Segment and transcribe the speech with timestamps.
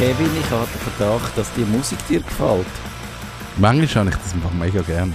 [0.00, 2.64] Kevin, ich habe den Verdacht, dass die Musik dir gefällt.
[3.58, 5.14] Manchmal habe ich das einfach mega gern.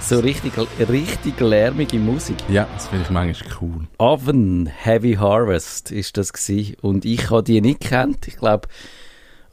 [0.00, 0.52] So richtig,
[0.88, 2.36] richtig lärmige Musik.
[2.48, 3.86] Ja, das finde ich manchmal cool.
[3.98, 6.76] Oven Heavy Harvest ist das gewesen.
[6.80, 8.26] Und ich habe die nicht kennt.
[8.26, 8.68] Ich glaube,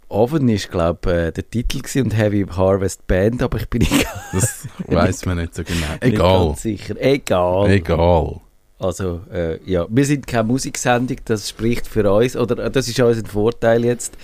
[0.08, 4.68] Oven ist glaube äh, der Titel und Heavy Harvest Band, aber ich bin nicht Das
[4.88, 5.88] weiß man nicht so genau.
[6.00, 6.48] Egal.
[6.48, 6.96] ganz sicher.
[7.00, 7.70] Egal.
[7.70, 8.40] Egal.
[8.80, 13.00] Also äh, ja, wir sind keine Musiksendung, das spricht für uns oder äh, das ist
[13.00, 14.18] unser Vorteil jetzt.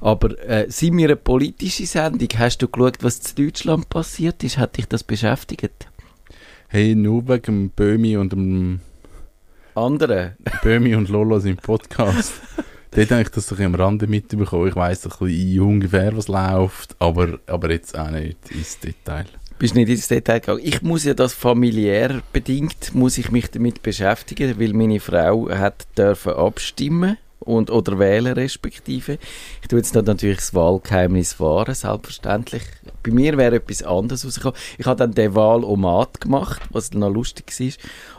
[0.00, 2.28] Aber äh, sind wir eine politische Sendung?
[2.36, 4.58] Hast du geschaut, was in Deutschland passiert ist?
[4.58, 5.88] Hat dich das beschäftigt?
[6.68, 8.80] Hey, nur wegen dem Böhmi und dem
[9.74, 10.36] Andere?
[10.62, 12.32] Böhmi und Lolo sind Podcast.
[12.90, 14.68] Dort habe ich das doch am Rande mitbekommen.
[14.68, 19.26] Ich weiss ein bisschen ungefähr, was läuft, aber, aber jetzt auch nicht ins Detail.
[19.58, 20.60] Bist nicht ins Detail gegangen.
[20.62, 25.86] Ich muss ja das familiär bedingt, muss ich mich damit beschäftigen, weil meine Frau hat
[25.96, 29.18] dürfen abstimmen und oder wählen respektive.
[29.62, 32.62] Ich tue jetzt natürlich das Wahlgeheimnis wahren, selbstverständlich.
[33.02, 34.58] Bei mir wäre etwas anderes rausgekommen.
[34.76, 37.72] Ich habe dann den Wahlomat gemacht, was noch lustig war.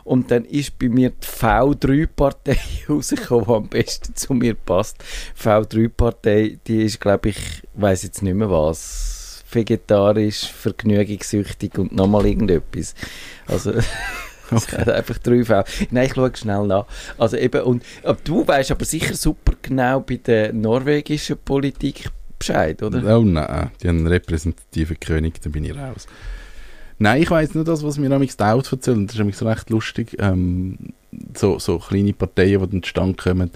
[0.04, 2.60] Und dann ist bei mir die V3-Partei
[2.90, 4.98] rausgekommen, die am besten zu mir passt.
[5.38, 7.38] Die V3-Partei, die ist, glaube ich,
[7.76, 9.19] weiß jetzt nicht mehr was
[9.52, 12.96] vegetarisch, vergnügungssüchtig und nochmal irgendetwas.
[13.48, 13.86] Also, es
[14.52, 14.78] Okay.
[14.78, 15.64] hat einfach drei Fälle.
[15.92, 16.86] Nein, ich schaue schnell nach.
[17.20, 17.84] Also eben, und,
[18.24, 23.18] du weißt aber sicher super genau bei der norwegischen Politik Bescheid, oder?
[23.18, 26.08] Oh nein, die haben einen representativen König, da bin ich raus.
[26.98, 29.06] Nein, ich weiss nur das, was mir amigs die Autos erzählen.
[29.06, 30.18] Das ist amigs recht lustig.
[30.20, 30.78] Ähm,
[31.36, 33.52] so, so kleine Parteien, die dann zustande kommen,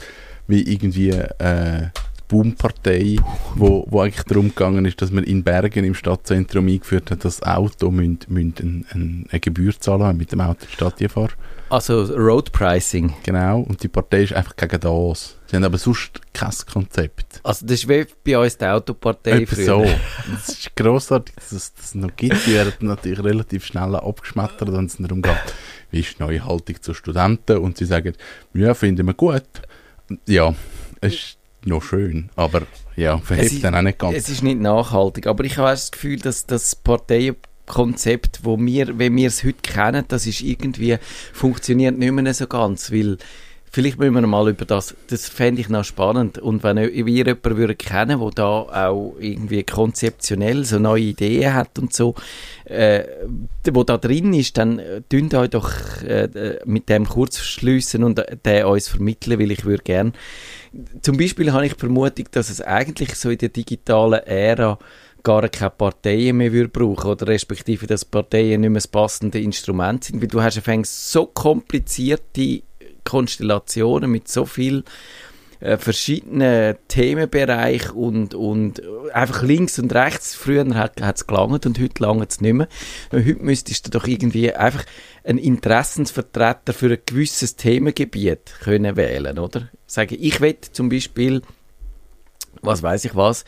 [0.47, 1.87] wie irgendwie äh,
[2.33, 3.17] Boom-Partei,
[3.55, 7.43] wo, wo eigentlich darum gegangen ist, dass man in Bergen im Stadtzentrum eingeführt hat, dass
[7.43, 11.11] Auto müssen, müssen ein, ein, eine Gebühr zahlen, man mit dem Auto in die Stadt
[11.11, 11.33] fahren.
[11.69, 13.13] Also Road Pricing.
[13.21, 15.37] Genau, und die Partei ist einfach gegen das.
[15.45, 17.39] Sie haben aber sonst kein Konzept.
[17.43, 19.65] Also das ist wie bei uns die Autopartei Etwa früher.
[19.65, 19.85] so.
[20.31, 22.47] Das ist grossartig, dass es das noch gibt.
[22.47, 25.35] Die werden natürlich relativ schnell abgeschmettert, wenn es darum geht,
[25.91, 27.59] wie ist die neue Haltung zu Studenten.
[27.59, 28.13] Und sie sagen,
[28.55, 29.43] ja, finden wir gut.
[30.25, 30.55] Ja,
[30.99, 32.63] es ist noch schön, aber
[32.95, 34.15] ja, Es verhebt ist- dann auch nicht ganz.
[34.17, 39.15] Es ist nicht nachhaltig, aber ich habe das Gefühl, dass das Parteienkonzept, wo wir, wenn
[39.15, 40.97] wir es heute kennen, das ist irgendwie,
[41.33, 43.17] funktioniert nicht mehr so ganz, weil
[43.73, 46.37] vielleicht müssen wir mal über das, das fände ich noch spannend.
[46.37, 51.79] Und wenn ihr jemanden würdet kennen, der da auch irgendwie konzeptionell so neue Ideen hat
[51.79, 52.13] und so,
[52.65, 53.03] äh,
[53.71, 55.71] wo da drin ist, dann äh, tünt euch doch
[56.03, 60.13] äh, mit dem kurz schliessen und äh, den uns vermitteln, weil ich würde gerne
[61.01, 64.79] zum Beispiel habe ich Vermutung, dass es eigentlich so in der digitalen Ära
[65.23, 70.03] gar keine Parteien mehr würde brauchen oder respektive, dass Parteien nicht mehr das passende Instrument
[70.03, 72.61] sind, weil du hast so komplizierte
[73.03, 74.83] Konstellationen mit so viel
[75.59, 78.81] äh, verschiedenen Themenbereichen und, und
[79.13, 80.35] einfach links und rechts.
[80.35, 82.67] Früher hat es gelangt und heute langt es nicht mehr.
[83.13, 84.83] Heute müsstest du doch irgendwie einfach
[85.23, 89.69] einen Interessensvertreter für ein gewisses Themengebiet können wählen, oder?
[89.87, 91.41] Sagen, ich will zum Beispiel
[92.61, 93.45] was weiß ich was,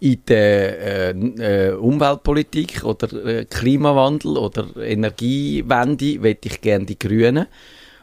[0.00, 7.46] in der äh, äh, Umweltpolitik oder äh, Klimawandel oder Energiewende will ich gerne die Grünen.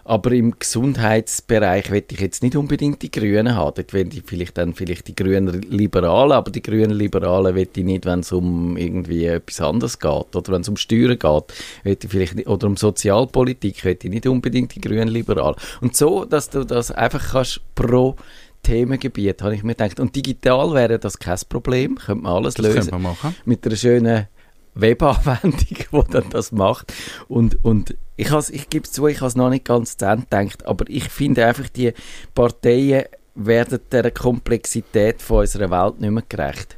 [0.08, 3.74] Aber im Gesundheitsbereich will ich jetzt nicht unbedingt die Grünen haben.
[3.76, 7.84] Dort will ich vielleicht dann vielleicht die grünen Liberalen, aber die grünen Liberalen will ich
[7.84, 12.10] nicht, wenn es um irgendwie etwas anderes geht oder wenn es um Steuern geht, ich
[12.10, 15.56] vielleicht nicht, oder um Sozialpolitik will ich nicht unbedingt die grünen Liberalen.
[15.82, 18.16] Und so, dass du das einfach kannst pro
[18.62, 20.00] Themengebiet, habe ich mir gedacht.
[20.00, 23.36] Und digital wäre das kein Problem, könnte man alles das lösen man machen.
[23.46, 24.28] mit einer schönen
[24.76, 26.94] Webanwendung, die dann das macht.
[27.28, 30.06] Und, und ich, has, ich gebe es zu, ich habe es noch nicht ganz zu
[30.06, 31.94] Ende gedacht, aber ich finde einfach, die
[32.34, 36.78] Parteien werden der Komplexität von unserer Welt nicht mehr gerecht.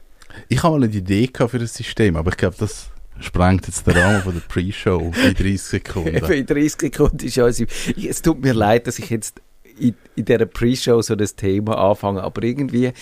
[0.49, 2.87] Ich habe mal eine Idee für das System, aber ich glaube, das
[3.19, 6.15] sprengt jetzt den Rahmen von der Pre-Show in 30 Sekunden.
[6.31, 7.63] In 30 Sekunden ist alles.
[7.95, 9.41] Es tut mir leid, dass ich jetzt
[9.79, 12.93] in, in dieser Pre-Show so das Thema anfange, aber irgendwie äh,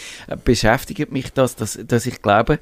[0.43, 2.59] beschäftigt mich das, dass, dass ich glaube,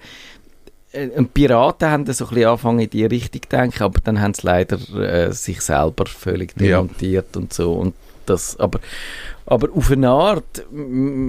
[0.94, 4.00] äh, und Piraten haben dann so ein bisschen angefangen in die Richtung zu denken, aber
[4.04, 6.82] dann haben sie leider äh, sich selber völlig Ja.
[6.82, 7.74] demontiert und so.
[7.74, 7.94] Und
[8.26, 8.80] das, aber,
[9.46, 10.64] aber auf eine Art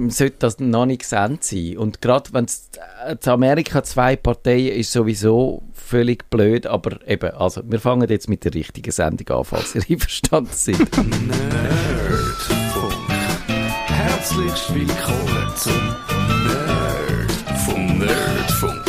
[0.07, 1.77] sollte das noch nicht gesendet sein.
[1.77, 2.69] Und gerade wenn es
[3.05, 8.29] äh, zu Amerika zwei Parteien ist sowieso völlig blöd, aber eben, also wir fangen jetzt
[8.29, 10.79] mit der richtigen Sendung an, falls ihr einverstanden seid.
[10.79, 12.93] Nerdfunk.
[13.87, 15.73] Herzlich willkommen zum
[16.47, 17.99] Nerdfunk.
[17.99, 18.84] Nerdfunk.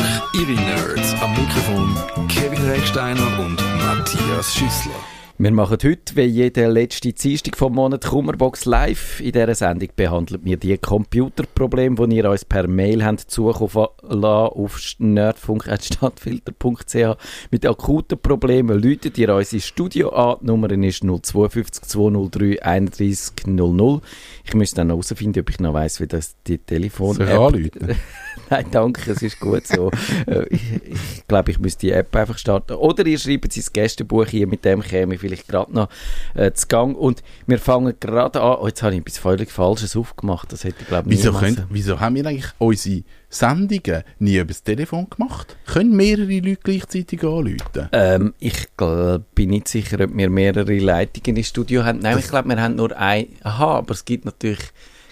[0.49, 1.97] Ihre Nerds am Mikrofon
[2.29, 4.95] Kevin Recksteiner und Matthias Schüssler.
[5.39, 9.19] Wir machen heute, wie jede letzte Dienstag vom Monat, Kummerbox live.
[9.21, 14.55] In dieser Sendung behandeln wir die Computerprobleme, die ihr uns per Mail habt zukommen lassen
[14.55, 17.17] auf nerdfunk.stadtfilter.ch.
[17.51, 20.37] Mit akuten Problemen läutet ihr uns ins Studio an.
[20.43, 24.01] Die Nummer ist 052 203 31 00.
[24.45, 27.97] Ich müsste dann herausfinden, ob ich noch weiss, wie das die Telefon Soll ich anrufen?
[28.51, 29.91] Nein, danke, es ist gut so.
[30.27, 32.75] Äh, ich ich glaube, ich müsste die App einfach starten.
[32.75, 35.89] Oder ihr schreibt ins Gästebuch hier, mit dem käme ich vielleicht gerade noch
[36.35, 36.97] äh, zu Gang.
[36.97, 38.59] Und wir fangen gerade an.
[38.61, 40.53] Oh, jetzt habe ich etwas völlig Falsches aufgemacht.
[40.53, 44.49] Das hätte ich, glaube ich, Wieso, können, wieso haben wir eigentlich unsere Sendungen nie über
[44.49, 45.57] das Telefon gemacht?
[45.67, 47.89] Können mehrere Leute gleichzeitig anrufen?
[47.93, 51.99] Ähm, ich glaub, bin nicht sicher, ob wir mehrere Leitungen im Studio haben.
[52.01, 53.29] Nein, ich glaube, wir haben nur ein.
[53.43, 54.61] Aha, aber es gibt natürlich.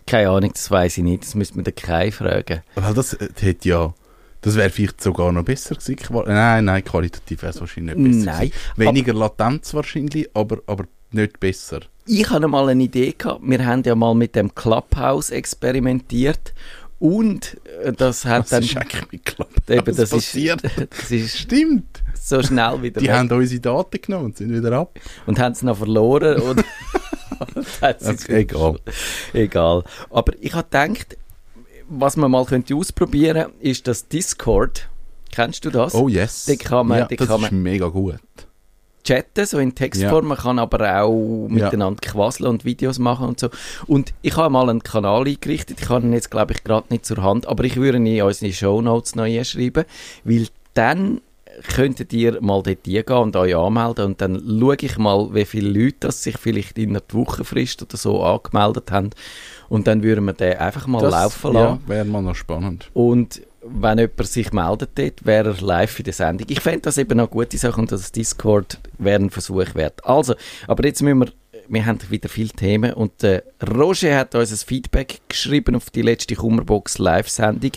[0.06, 1.22] Keine Ahnung, das weiß ich nicht.
[1.24, 2.62] Das müsste man den Kai fragen.
[2.74, 3.94] Weil das äh, hätte ja...
[4.42, 5.96] Das wäre vielleicht sogar noch besser gewesen.
[6.26, 8.52] Nein, nein, qualitativ wäre es wahrscheinlich nicht besser Nein.
[8.76, 11.80] Weniger Latenz wahrscheinlich, aber, aber nicht besser.
[12.06, 13.40] Ich hatte mal eine Idee gehabt.
[13.42, 16.52] Wir haben ja mal mit dem Clubhouse experimentiert.
[16.98, 18.62] Und äh, das hat Was dann.
[18.64, 20.62] ist eigentlich mit Clubhouse Eben, das, ist, passiert?
[20.90, 22.02] das ist Stimmt.
[22.14, 23.14] so schnell wieder Die weg.
[23.14, 24.98] haben unsere Daten genommen und sind wieder ab.
[25.24, 26.38] und haben es noch verloren.
[26.42, 26.62] Und
[27.98, 28.78] sie Okay, egal.
[29.32, 29.84] Egal.
[30.10, 31.16] Aber ich habe gedacht,
[31.88, 34.88] was man mal könnte ausprobieren ist das Discord.
[35.32, 35.94] Kennst du das?
[35.94, 36.44] Oh yes.
[36.46, 38.16] Die kann man- ja, die das kann ist man- mega gut.
[39.06, 40.28] chatten, so in Textform.
[40.28, 41.54] Man kann aber auch Ja.
[41.54, 43.50] miteinander quasseln und Videos machen und so.
[43.86, 45.78] Und ich habe mal einen Kanal eingerichtet.
[45.82, 48.22] Ich habe ihn jetzt, glaube ich, gerade nicht zur Hand, aber ich würde ihn in
[48.22, 49.84] unsere Shownotes noch einschreiben,
[50.24, 51.20] weil dann
[51.74, 55.68] könntet ihr mal dort hingehen und euch anmelden und dann schaue ich mal, wie viele
[55.84, 59.10] Leute das sich vielleicht in einer Wochenfrist oder so angemeldet haben
[59.68, 61.80] und dann würden wir den einfach mal Das laufen lassen.
[61.86, 62.90] ja, wäre mal noch spannend.
[62.92, 66.46] Und wenn jemand sich meldet dort, wäre er live in der Sendung.
[66.50, 70.04] Ich fände das eben eine gute Sache und das Discord wäre ein Versuch wert.
[70.04, 70.34] Also,
[70.66, 71.28] aber jetzt müssen wir,
[71.68, 73.42] wir haben wieder viele Themen und äh,
[73.76, 77.72] Roger hat uns ein Feedback geschrieben auf die letzte Kummerbox Live-Sendung,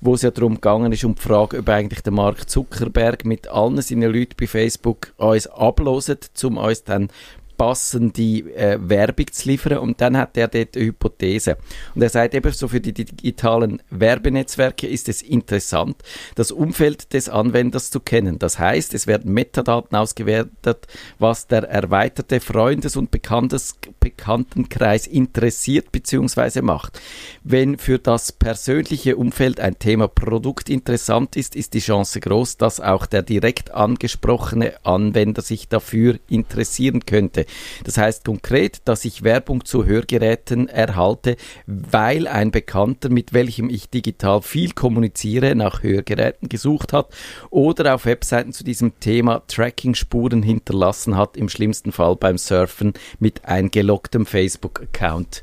[0.00, 3.48] wo es ja darum gegangen ist, um die Frage, ob eigentlich der Mark Zuckerberg mit
[3.48, 7.08] allen seinen Leuten bei Facebook uns abloset, um uns dann
[7.56, 9.78] passende äh, Werbung zu liefern.
[9.78, 11.56] Und dann hat er dort eine Hypothese.
[11.94, 15.96] Und er sagt eben, so für die digitalen Werbenetzwerke ist es interessant,
[16.34, 18.38] das Umfeld des Anwenders zu kennen.
[18.38, 20.86] Das heißt, es werden Metadaten ausgewertet,
[21.18, 23.74] was der erweiterte Freundes- und Bekanntes
[24.04, 26.60] Bekanntenkreis interessiert bzw.
[26.60, 27.00] macht.
[27.42, 32.80] Wenn für das persönliche Umfeld ein Thema Produkt interessant ist, ist die Chance groß, dass
[32.80, 37.43] auch der direkt angesprochene Anwender sich dafür interessieren könnte.
[37.84, 41.36] Das heißt konkret, dass ich Werbung zu Hörgeräten erhalte,
[41.66, 47.08] weil ein Bekannter, mit welchem ich digital viel kommuniziere, nach Hörgeräten gesucht hat
[47.50, 53.44] oder auf Webseiten zu diesem Thema Tracking-Spuren hinterlassen hat, im schlimmsten Fall beim Surfen mit
[53.44, 55.42] eingeloggtem Facebook-Account.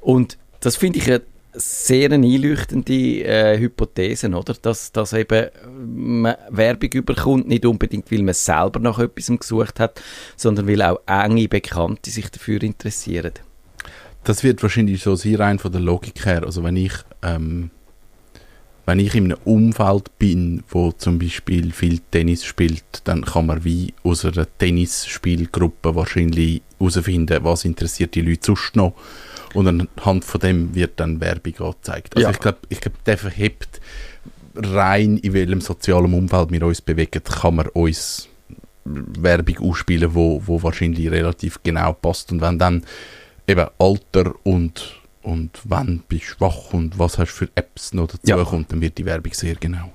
[0.00, 1.22] Und das finde ich eine
[1.52, 4.54] sehr eine einleuchtende äh, Hypothese, oder?
[4.54, 5.48] Dass, dass eben
[6.22, 10.00] man Werbung überkommt, nicht unbedingt, weil man selber nach etwas gesucht hat,
[10.36, 13.32] sondern weil auch enge Bekannte sich dafür interessieren.
[14.24, 16.42] Das wird wahrscheinlich so sein, rein von der Logik her.
[16.44, 16.92] Also wenn ich,
[17.22, 17.70] ähm,
[18.84, 23.64] wenn ich in einem Umfeld bin, wo zum Beispiel viel Tennis spielt, dann kann man
[23.64, 28.94] wie aus einer Tennisspielgruppe wahrscheinlich herausfinden, was interessiert die Leute sonst noch.
[29.54, 32.16] Und anhand von dem wird dann Werbung angezeigt.
[32.16, 32.30] Also Ja.
[32.32, 33.80] ich glaube, ich glaub, der verhebt
[34.54, 38.28] rein, in welchem sozialen Umfeld wir uns bewegen, kann man uns
[38.84, 42.32] Werbung ausspielen, wo, wo wahrscheinlich relativ genau passt.
[42.32, 42.84] Und wenn dann
[43.46, 48.08] eben Alter und, und wann bist du schwach und was hast du für Apps noch
[48.08, 48.42] dazu Ja.
[48.44, 49.92] kommt, dann wird die Werbung sehr genau.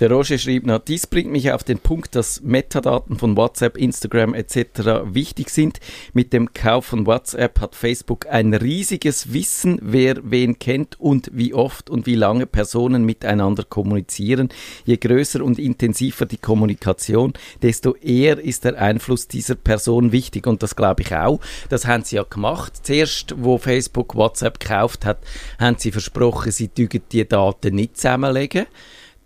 [0.00, 4.32] Der Roger schrieb noch, dies bringt mich auf den Punkt, dass Metadaten von WhatsApp, Instagram
[4.32, 5.12] etc.
[5.12, 5.78] wichtig sind.
[6.14, 11.52] Mit dem Kauf von WhatsApp hat Facebook ein riesiges Wissen, wer wen kennt und wie
[11.52, 14.48] oft und wie lange Personen miteinander kommunizieren.
[14.86, 20.46] Je größer und intensiver die Kommunikation, desto eher ist der Einfluss dieser Person wichtig.
[20.46, 21.40] Und das glaube ich auch.
[21.68, 22.86] Das haben sie ja gemacht.
[22.86, 25.18] Zuerst, wo Facebook WhatsApp gekauft hat,
[25.58, 28.64] haben sie versprochen, sie die Daten nicht zusammenlegen.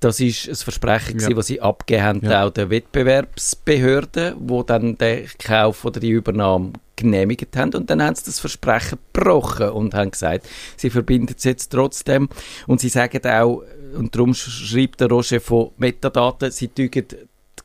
[0.04, 1.30] Das ist ein Versprechen, Ja.
[1.30, 2.44] das sie abgegeben haben, Ja.
[2.44, 7.74] auch der Wettbewerbsbehörden, wo dann den Kauf oder die Übernahme genehmigt haben.
[7.74, 10.46] Und dann haben sie das Versprechen gebrochen und haben gesagt,
[10.76, 12.28] sie verbinden es jetzt trotzdem.
[12.66, 13.62] Und sie sagen auch,
[13.96, 16.90] und darum sch- schreibt der Roger von Metadaten, sie die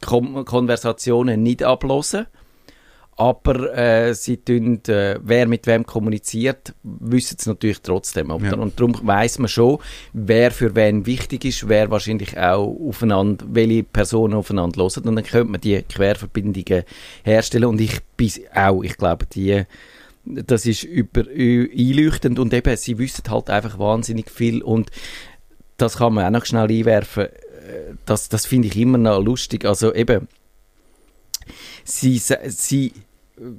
[0.01, 2.25] Kom Konversationen nicht ablosen.
[3.19, 8.29] Aber äh, sie tun, äh, wer mit wem kommuniziert, wissen es natürlich trotzdem.
[8.29, 8.55] Ja.
[8.55, 9.79] Und darum weiß man schon,
[10.13, 15.03] wer für wen wichtig ist, wer wahrscheinlich auch aufeinander, welche Personen aufeinander hören.
[15.09, 16.83] Und dann könnte man die Querverbindungen
[17.23, 17.65] herstellen.
[17.65, 19.63] Und ich bin auch, ich glaube, die
[20.25, 24.91] das ist über, einleuchtend und eben, sie wissen halt einfach wahnsinnig viel und
[25.77, 27.25] das kann man auch noch schnell einwerfen.
[27.25, 29.65] Äh, Das, das finde ich immer noch lustig.
[29.65, 30.27] Also eben,
[31.83, 32.93] sie, sie,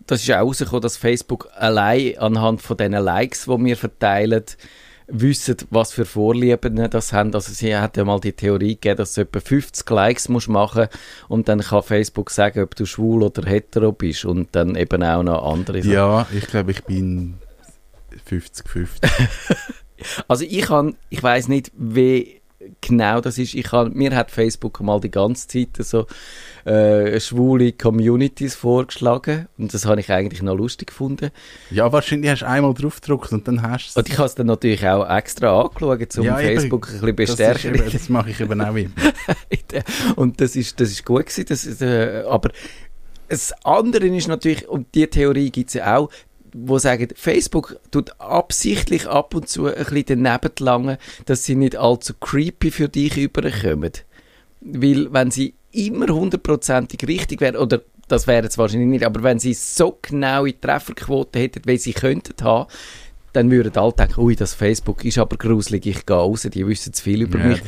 [0.07, 4.45] das ist auch rausgekommen, dass Facebook allein anhand von diesen Likes, die wir verteilen,
[5.13, 7.35] wissen, was für Vorlieben das haben.
[7.35, 10.87] Also sie hat ja mal die Theorie gegeben, dass du etwa 50 Likes musst machen
[11.29, 15.23] und dann kann Facebook sagen, ob du schwul oder hetero bist und dann eben auch
[15.23, 15.93] noch andere Sachen.
[15.93, 17.35] Ja, ich glaube, ich bin
[18.29, 18.89] 50-50.
[20.29, 22.41] Also ich kann, ich weiß nicht, wie
[22.81, 23.55] genau das ist.
[23.55, 26.07] Ich kann, mir hat Facebook mal die ganze Zeit so
[26.65, 31.31] äh, schwule Communities vorgeschlagen und das habe ich eigentlich noch lustig gefunden.
[31.71, 34.35] ja, wahrscheinlich hast du einmal drauf gedrückt und dann hast du Und ich habe es
[34.35, 36.61] dann natürlich auch extra angeschaut, um Ja, eben.
[36.61, 37.75] Facebook ein bisschen das, bestärken.
[37.75, 38.91] eben, das mache ich eben auch immer.
[40.17, 41.47] und das ist, das ist gut gewesen.
[41.49, 42.51] Das ist, äh, aber
[43.29, 46.11] das andere ist natürlich, und die Theorie gibt es ja auch,
[46.53, 51.77] wo sagen, Facebook tut absichtlich ab und zu ein bisschen daneben langen, dass sie nicht
[51.77, 53.93] allzu creepy für dich überkommen.
[54.61, 59.39] Weil wenn sie immer hundertprozentig richtig wären, oder das wäre es wahrscheinlich nicht, aber wenn
[59.39, 62.69] sie so genaue Trefferquote hätten, wie sie könnten haben,
[63.33, 66.93] dann würden alle denken, ui, das Facebook ist aber gruselig, ich gehe raus, die wissen
[66.93, 67.63] zu viel über Ja, mich.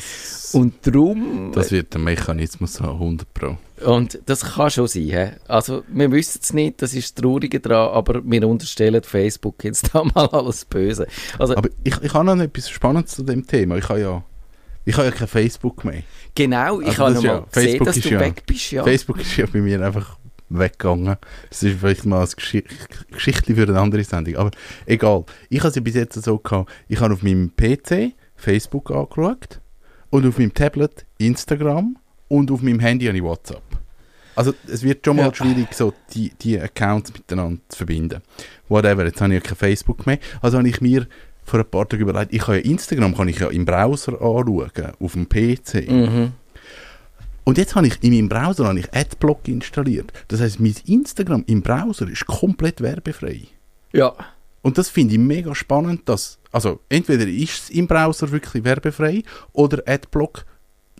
[0.52, 1.52] Und darum...
[1.54, 3.56] das wird der Mechanismus haben, 100 Pro.
[3.84, 5.02] Und das kann schon sein.
[5.02, 5.28] He?
[5.48, 9.90] Also, wir wissen es nicht, das ist das Traurige daran, aber wir unterstellen Facebook jetzt
[9.92, 11.06] da mal alles Böse.
[11.38, 13.76] Also, Aber ich, ich habe noch etwas Spannendes zu dem Thema.
[13.76, 14.24] Ich habe ja,
[14.84, 16.02] ich habe ja kein Facebook mehr.
[16.34, 18.42] genau, ich Also habe das noch ist mal ja- gesehen, Facebook dass du ja- weg
[18.46, 18.70] bist.
[18.72, 18.84] Ja.
[18.84, 21.16] Facebook ist ja bei mir einfach weggegangen.
[21.48, 22.64] Das ist vielleicht mal eine Geschi
[23.10, 24.36] Geschichte für eine andere Sendung.
[24.36, 24.50] Aber
[24.86, 25.24] egal.
[25.48, 29.60] Ich habe ja bis jetzt so gehabt, ich habe auf meinem PC Facebook angeschaut
[30.10, 31.96] und auf meinem Tablet Instagram
[32.28, 33.62] und auf meinem Handy habe ich WhatsApp.
[34.34, 35.34] Also es wird schon mal Ja.
[35.34, 38.22] schwierig, so die, die Accounts miteinander zu verbinden.
[38.68, 40.18] Whatever, jetzt habe ich ja kein Facebook mehr.
[40.40, 41.06] Also habe ich mir
[41.44, 44.70] vor ein paar Tagen überlegt, ich kann ja Instagram kann ich ja im Browser anschauen,
[45.00, 45.88] auf dem PC.
[45.90, 46.32] Mhm.
[47.44, 50.12] Und jetzt habe ich in meinem Browser habe ich Adblock installiert.
[50.28, 53.42] Das heißt, mein Instagram im Browser ist komplett werbefrei.
[53.92, 54.14] Ja,
[54.62, 59.24] Und das finde ich mega spannend, dass, also entweder ist es im Browser wirklich werbefrei
[59.52, 60.44] oder Adblock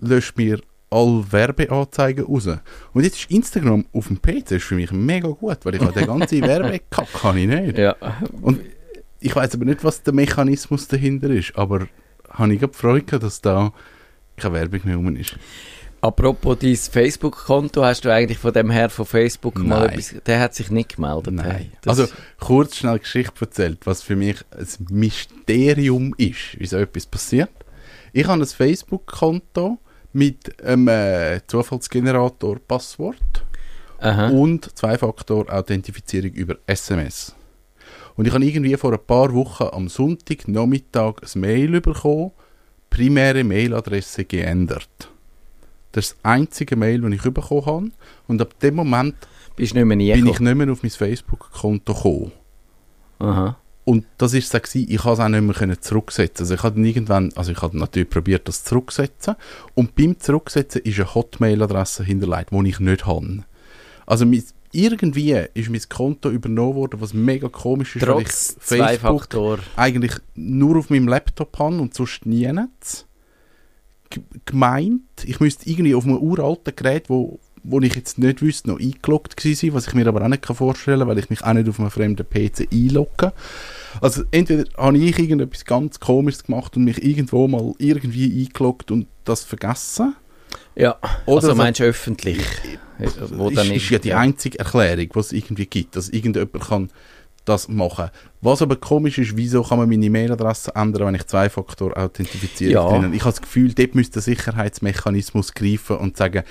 [0.01, 2.49] löscht mir alle Werbeanzeigen raus.
[2.93, 5.93] Und jetzt ist Instagram auf dem PC ist für mich mega gut, weil ich habe
[5.93, 7.79] den ganzen Werbekack kann ich nicht.
[7.79, 7.95] ja.
[8.43, 8.61] Und
[9.23, 11.89] ich weiß aber nicht, was der Mechanismus dahinter ist, aber
[12.31, 13.73] habe ich Freude gehabt, dass da
[14.37, 15.37] keine Werbung mehr rum ist.
[16.01, 19.91] Apropos dein Facebook-Konto, hast du eigentlich von dem Herr von Facebook mal Nein.
[19.91, 20.15] etwas...
[20.27, 21.35] Der hat sich nicht gemeldet.
[21.35, 21.51] Nein.
[21.51, 21.71] hey.
[21.87, 22.09] Also
[22.41, 27.51] kurz schnell Geschichte erzählt, was für mich ein Mysterium ist, wie so etwas passiert.
[28.13, 29.79] Ich habe ein Facebook-Konto
[30.13, 33.45] mit einem äh, Zufallsgenerator Passwort
[33.99, 34.29] aha.
[34.31, 37.37] und Zwei-Faktor-Authentifizierung über SMS.
[38.17, 42.33] Und ich habe irgendwie vor ein paar Wochen am Sonntag Nachmittag ein Mail bekommen,
[42.91, 45.11] primäre Mailadresse geändert.
[45.93, 47.91] Das ist das einzige Mail, das ich bekommen habe.
[48.27, 49.15] Und ab dem Moment
[49.57, 52.33] Bist nicht mehr nie bin ich nicht mehr auf mein Facebook-Konto gekommen.
[53.19, 53.57] Aha.
[53.85, 56.45] Und das ist es gewesen, ich konnte es auch nicht mehr zurücksetzen.
[56.45, 59.35] Also ich habe irgendwann, also ich habe natürlich probiert, das zurückzusetzen.
[59.75, 63.45] Und beim Zurücksetzen ist eine Hotmail-Adresse hinterlegt, die ich nicht habe.
[64.07, 64.43] Also mein,
[64.73, 68.99] irgendwie ist mein Konto übernommen worden, was mega komisch ist, weil ich Trotz Facebook
[69.77, 73.07] eigentlich nur auf meinem Laptop habe und sonst nie nicht.
[74.11, 78.71] G- Gemeint, ich müsste irgendwie auf einem uralten Gerät, wo, wo ich jetzt nicht wüsste,
[78.71, 81.43] noch eingeloggt gewesen sein, was ich mir aber auch nicht vorstellen kann, weil ich mich
[81.45, 83.33] auch nicht auf einem fremden PC einlogge.
[84.01, 89.07] Also entweder habe ich irgendetwas ganz Komisches gemacht und mich irgendwo mal irgendwie eingeloggt und
[89.25, 90.15] das vergessen.
[90.75, 92.39] Ja, Oder also so- meinst du öffentlich?
[93.31, 96.91] Wo ist, dann ist ja die einzige Erklärung, die es irgendwie gibt, dass irgendjemand kann
[97.45, 98.11] das machen.
[98.41, 102.99] Was aber komisch ist, wieso kann man meine E-Mail-Adresse ändern, wenn ich Zwei-Faktor-Authentifizierung Ja.
[103.01, 103.13] drin?
[103.13, 106.45] Ich habe das Gefühl, dort müsste der Sicherheitsmechanismus greifen und sagen,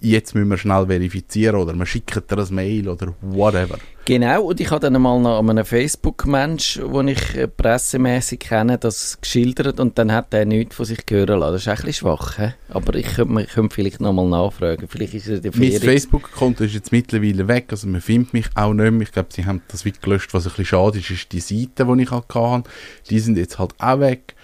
[0.00, 3.78] jetzt müssen wir schnell verifizieren oder man schickt dir ein Mail oder whatever.
[4.04, 8.78] Genau, und ich habe dann mal noch an einem Facebook-Mensch, den ich äh, pressemässig kenne,
[8.78, 11.54] das geschildert und dann hat er nichts von sich hören lassen.
[11.54, 12.50] Das ist ein bisschen schwach, he?
[12.68, 14.86] aber ich könnte, ich könnte vielleicht noch mal nachfragen.
[14.88, 15.72] Vielleicht ist er Mein.
[15.72, 19.02] Facebook-Konto ist jetzt mittlerweile weg, also man findet mich auch nicht mehr.
[19.02, 21.96] Ich glaube, sie haben das wie gelöscht, was ein bisschen schade ist, ist die Seiten,
[21.96, 22.70] die ich halt hatte.
[23.10, 24.35] Die sind jetzt halt auch weg.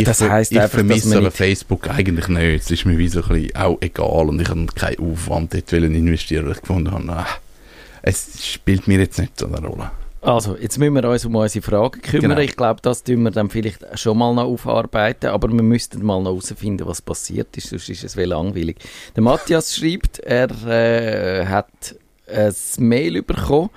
[0.00, 2.64] Ich, Das heisst ich einfach, vermisse aber Facebook eigentlich nicht.
[2.64, 5.72] Es ist mir wie so ein bisschen auch egal und ich habe keinen Aufwand dort
[5.72, 7.26] investieren, weil ich gefunden habe, ah,
[8.02, 9.90] Es spielt mir jetzt nicht so eine Rolle.
[10.22, 12.30] Also, jetzt müssen wir uns um unsere Fragen kümmern.
[12.30, 12.40] Genau.
[12.42, 16.22] Ich glaube, das tun wir dann vielleicht schon mal noch aufarbeiten, aber wir müssten mal
[16.22, 18.76] noch herausfinden, was passiert ist, sonst ist es wie langweilig.
[19.16, 23.70] Der Matthias schreibt, er äh, hat ein Mail bekommen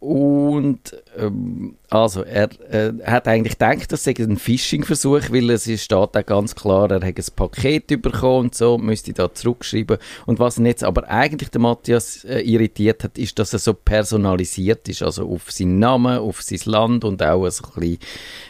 [0.00, 5.92] und ähm, also er äh, hat eigentlich gedacht, das sei ein Phishing-Versuch, weil es steht
[5.92, 9.98] auch ganz klar, er hat ein Paket bekommen und so, müsste da zurückschreiben.
[10.26, 13.74] Und was ihn jetzt aber eigentlich der Matthias äh, irritiert hat, ist, dass er so
[13.74, 17.98] personalisiert ist, also auf seinen Namen, auf sein Land und auch ein bisschen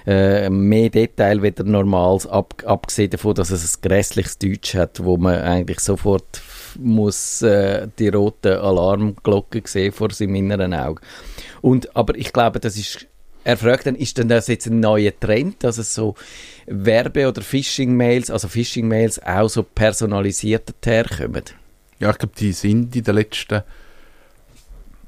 [0.07, 5.03] äh, mehr Detail wie der normals, ab, abgesehen davon, dass es ein grässliches Deutsch hat,
[5.03, 6.43] wo man eigentlich sofort
[6.79, 11.01] muss äh, die roten Alarmglocken sehen vor seinem inneren Auge.
[11.61, 13.07] Und, aber ich glaube, das ist,
[13.45, 16.15] er fragt dann, ist denn das jetzt ein neuer Trend, dass es so
[16.67, 21.45] Werbe- oder Phishing-Mails, also Phishing-Mails auch so personalisiert herkommen?
[21.99, 23.63] Ja, ich glaube, die sind in den letzten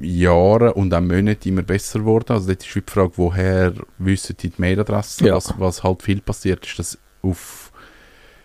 [0.01, 2.33] Jahren und auch Monaten immer besser geworden.
[2.33, 5.27] Also dort ist die Frage, woher wissen die die Mailadresse?
[5.27, 5.35] Ja.
[5.35, 7.71] Was, was halt viel passiert, ist, dass auf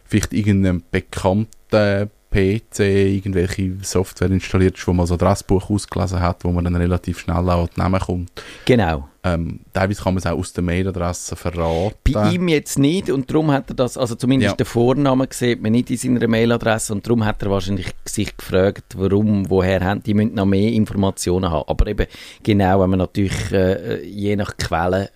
[0.06, 6.52] vielleicht irgendeinem bekannten PC irgendwelche Software installiert ist, wo man so Adressbuch ausgelesen hat, wo
[6.52, 8.32] man dann relativ schnell auch die Namen kommt.
[8.66, 9.08] Genau.
[9.24, 11.96] Ähm, teilweise kann man es auch aus der Mailadresse verraten.
[12.14, 14.56] Bei ihm jetzt nicht und darum hat er das, also zumindest Ja.
[14.58, 18.96] den Vornamen sieht man nicht in seiner Mailadresse und darum hat er wahrscheinlich sich gefragt,
[18.98, 21.68] warum, woher haben die müssen noch mehr Informationen haben.
[21.68, 22.06] Aber eben
[22.44, 25.10] genau, wenn man natürlich äh, je nach Quelle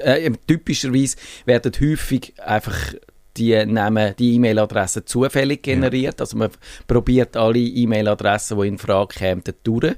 [0.00, 2.94] äh, typischerweise werden häufig einfach
[3.38, 6.20] die Namen, die E-Mail-Adressen zufällig generiert.
[6.20, 6.50] Also man
[6.86, 9.94] probiert alle E-Mail-Adressen, die in Frage kämen, durch.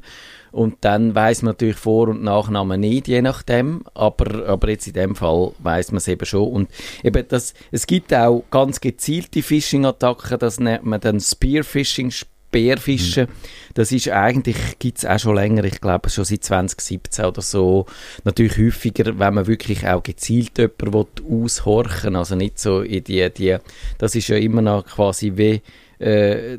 [0.53, 3.85] Und dann weiß man natürlich Vor- und Nachnamen nicht, je nachdem.
[3.95, 6.51] Aber, aber jetzt in dem Fall weiß man es eben schon.
[6.51, 6.71] Und
[7.05, 11.21] eben das, es gibt auch ganz gezielte Phishing-Attacken, das nennt man dann
[12.51, 13.29] Spearfishing, Speerfischen.
[13.75, 17.87] Das ist eigentlich, gibt es auch schon länger, ich glaube schon seit 2017 oder so.
[18.25, 23.31] Natürlich häufiger, wenn man wirklich auch gezielt jemanden will aushorchen also nicht so in die,
[23.31, 23.57] die,
[23.99, 25.63] das ist ja immer noch quasi wie,
[26.05, 26.59] äh,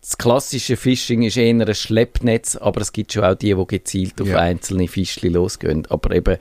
[0.00, 4.18] das klassische Phishing ist eher ein Schleppnetz, aber es gibt schon auch die, die gezielt
[4.22, 4.38] auf Ja.
[4.38, 5.84] einzelne Fischli losgehen.
[5.90, 6.38] Aber eben,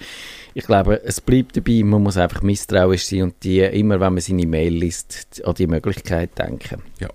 [0.54, 4.22] ich glaube, es bleibt dabei, man muss einfach misstrauisch sein und die, immer wenn man
[4.22, 6.82] seine Mail liest, an die Möglichkeit denken.
[7.02, 7.10] Ja.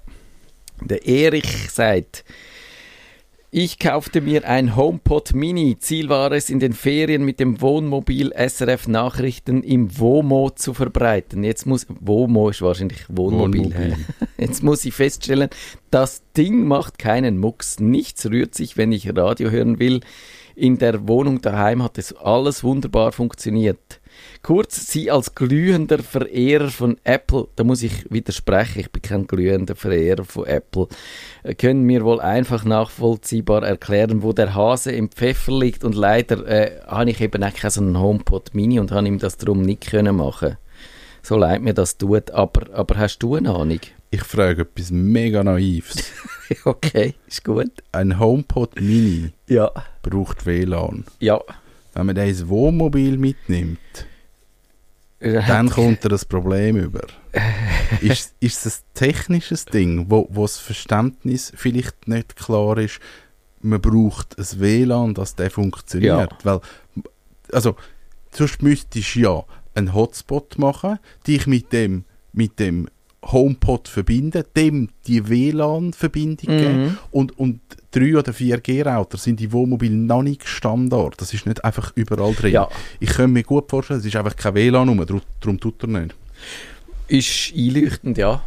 [0.88, 2.24] Der Erich sagt,
[3.54, 5.76] ich kaufte mir ein HomePod Mini.
[5.78, 11.44] Ziel war es, in den Ferien mit dem Wohnmobil SRF Nachrichten im WOMO zu verbreiten.
[11.44, 13.64] Jetzt muss, WOMO ist wahrscheinlich Wohnmobil.
[13.66, 13.96] Wohnmobil.
[14.38, 15.50] Jetzt muss ich feststellen,
[15.90, 17.78] das Ding macht keinen Mucks.
[17.78, 20.00] Nichts rührt sich, wenn ich Radio hören will.
[20.54, 24.00] In der Wohnung daheim hat es alles wunderbar funktioniert.
[24.42, 29.76] Kurz, Sie als glühender Verehrer von Apple, da muss ich widersprechen, ich bin kein glühender
[29.76, 30.88] Verehrer von Apple,
[31.44, 36.44] äh, können mir wohl einfach nachvollziehbar erklären, wo der Hase im Pfeffer liegt und leider
[36.48, 39.86] äh, habe ich eben auch so einen HomePod Mini und habe ihm das darum nicht
[39.88, 40.56] können machen.
[41.22, 43.78] So leid mir das tut, aber, aber hast du eine Ahnung?
[44.10, 46.10] Ich frage etwas mega Naives.
[46.64, 47.70] okay, ist gut.
[47.92, 49.70] Ein HomePod Mini Ja,
[50.02, 51.04] braucht WLAN.
[51.20, 51.40] ja.
[51.94, 53.78] Wenn man ins Wohnmobil mitnimmt,
[55.22, 57.06] dann kommt er das Problem über.
[58.00, 63.00] ist, ist es ein technisches Ding, wo, wo das Verständnis vielleicht nicht klar ist,
[63.60, 66.34] man braucht ein WLAN, dass der funktioniert?
[66.44, 66.60] Weil,
[67.52, 67.76] also,
[68.32, 72.88] sonst müsstest du ja einen Hotspot machen, dich mit dem, mit dem
[73.24, 76.98] HomePod verbinden, dem die WLAN-Verbindung geben Mhm.
[77.10, 77.60] und, und
[77.92, 81.20] 3 oder 4G-Router sind in Wohnmobilen noch nicht Standard.
[81.20, 82.52] Das ist nicht einfach überall drin.
[82.52, 82.68] Ja.
[83.00, 85.06] Ich kann mir gut vorstellen, es ist einfach kein WLAN rum,
[85.40, 86.14] darum, tut er nicht.
[87.08, 88.42] Ist einleuchtend, ja.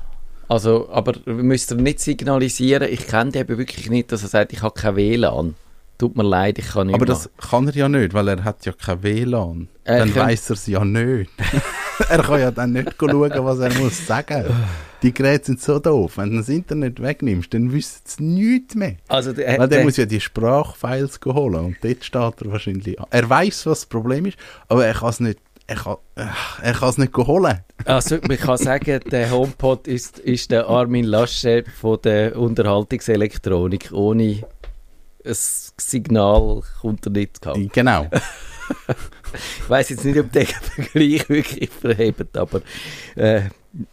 [0.48, 4.54] Also, aber wir müssen nicht signalisieren, ich kenne den eben wirklich nicht, dass er sagt,
[4.54, 5.56] ich habe kein WLAN.
[5.97, 8.65] Tut mir leid, ich kann nicht Aber das kann er ja nicht, weil er hat
[8.65, 9.69] ja kein WLAN.
[9.86, 11.31] Äh, dann weiß er es ja nicht.
[12.10, 14.45] er kann ja dann nicht schauen, was er muss sagen.
[15.01, 16.17] Die Geräte sind so doof.
[16.17, 18.95] Wenn du das Internet wegnimmst, dann wüsste es nichts mehr.
[19.08, 23.05] Also, der, Weil der muss ja die Sprachfiles holen und dort steht er wahrscheinlich an.
[23.10, 26.25] Er weiß, was das Problem ist, aber er kann es nicht, er kann, äh,
[26.62, 27.60] er kann es nicht holen.
[27.86, 33.91] Also, man kann sagen, der HomePod ist, ist der Armin Laschet von der Unterhaltungselektronik.
[33.91, 34.41] Ohne
[35.26, 37.74] ein Signal kommt er nicht gehabt.
[37.74, 38.10] Genau.
[39.60, 42.62] Ich weiß jetzt nicht, ob der Vergleich wirklich verhebt, aber
[43.16, 43.42] äh,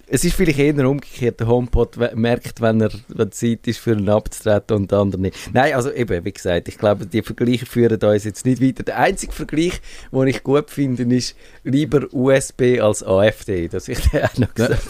[0.06, 1.40] es ist vielleicht eher umgekehrt.
[1.40, 5.36] Der HomePod merkt, wenn er wenn Zeit ist, für ihn abzutreten und der andere nicht.
[5.52, 8.84] Nein, also eben, wie gesagt, ich glaube, die Vergleiche führen uns jetzt nicht weiter.
[8.84, 9.80] Der einzige Vergleich,
[10.12, 13.68] den ich gut finde, ist lieber USB als AfD.
[13.68, 14.82] Das ich dir auch noch gesagt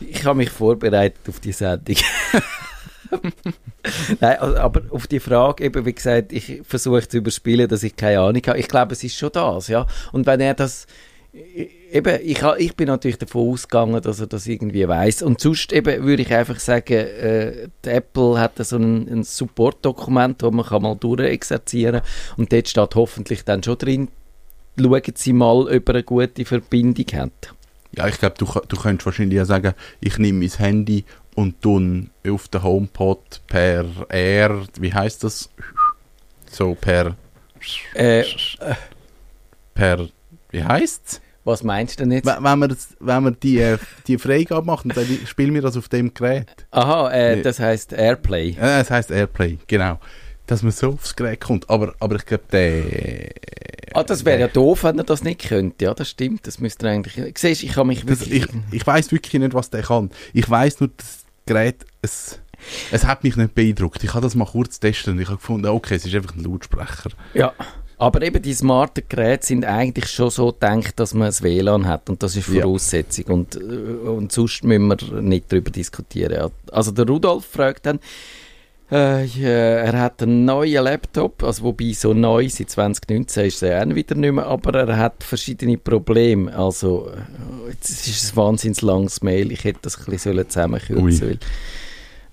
[0.00, 1.96] Ich habe mich vorbereitet auf die Sendung.
[4.20, 7.96] Nein, also, aber auf die Frage, eben, wie gesagt, ich versuche zu überspielen, dass ich
[7.96, 8.58] keine Ahnung habe.
[8.58, 9.86] Ich glaube, es ist schon das, ja.
[10.12, 10.86] Und wenn er das,
[11.32, 15.22] eben, ich, ich bin natürlich davon ausgegangen, dass er das irgendwie weiß.
[15.22, 20.50] Und sonst eben würde ich einfach sagen, äh, Apple hat so ein, ein Support-Dokument, das
[20.50, 22.36] man kann mal durchexerzieren kann.
[22.36, 24.08] Und dort steht hoffentlich dann schon drin,
[24.78, 27.54] schauen Sie mal, ob er eine gute Verbindung hat.
[27.96, 32.10] Ja, ich glaube, du, du könntest wahrscheinlich ja sagen, ich nehme mein Handy und tun
[32.28, 35.50] auf den HomePod per Air, wie heißt das?
[36.50, 37.16] So per,
[37.94, 38.24] Äh,
[39.74, 40.08] per,
[40.50, 41.20] wie heißt's?
[41.44, 42.26] was meinst du denn jetzt?
[42.26, 45.76] Wenn das, wenn man die, äh, die Freigabe macht und sagt, ich spiel mir das
[45.76, 46.66] auf dem Gerät.
[46.70, 48.50] Aha, äh, das heißt Airplay.
[48.60, 49.98] Äh, es heißt Airplay, genau.
[50.50, 51.70] Dass man so aufs Gerät kommt.
[51.70, 53.30] Aber, aber ich glaube, der.
[53.94, 55.84] Ah, das wäre ja doof, wenn er das nicht könnte.
[55.84, 56.46] Ja, das stimmt.
[56.46, 57.38] Das müsste er eigentlich.
[57.38, 58.44] Siehst, ich kann mich Das, wirklich.
[58.70, 60.10] ich ich weiß wirklich nicht, was der kann.
[60.32, 62.40] Ich weiß nur, das Gerät, es,
[62.90, 64.02] es hat mich nicht beeindruckt.
[64.04, 66.42] Ich habe das mal kurz testen und ich habe gefunden, okay, es ist einfach ein
[66.44, 67.10] Lautsprecher.
[67.34, 67.52] ja.
[67.98, 72.08] Aber eben die smarten Geräte sind eigentlich schon so gedacht, dass man ein WLAN hat
[72.08, 72.62] und das ist Ja.
[72.62, 76.32] Voraussetzung und, äh, und sonst müssen wir nicht darüber diskutieren.
[76.32, 76.48] Ja.
[76.72, 78.00] Also der Rudolf fragt dann,
[78.90, 83.82] äh, ja, er hat einen neuen Laptop, also wobei so neu seit 2019 ist er
[83.82, 86.54] auch wieder nicht mehr, aber er hat verschiedene Probleme.
[86.54, 91.12] Also äh, jetzt ist es ein wahnsinnig langes Mail, ich hätte das ein bisschen zusammenkürzen
[91.12, 91.38] sollen.